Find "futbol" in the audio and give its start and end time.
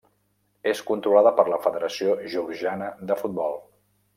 3.25-3.59